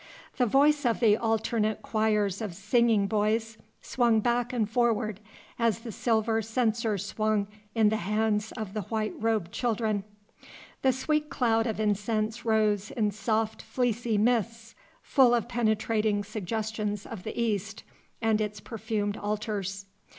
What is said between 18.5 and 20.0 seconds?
perfumed altars.